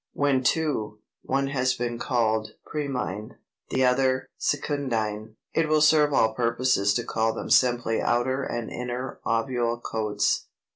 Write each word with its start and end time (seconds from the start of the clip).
When 0.13 0.41
two, 0.43 0.97
one 1.21 1.49
has 1.49 1.75
been 1.75 1.99
called 1.99 2.53
PRIMINE, 2.65 3.35
the 3.69 3.85
other 3.85 4.25
SECUNDINE. 4.39 5.35
It 5.53 5.69
will 5.69 5.79
serve 5.81 6.11
all 6.11 6.33
purposes 6.33 6.95
to 6.95 7.03
call 7.03 7.35
them 7.35 7.51
simply 7.51 8.01
outer 8.01 8.41
and 8.41 8.71
inner 8.71 9.19
ovule 9.27 9.79
coats. 9.79 10.47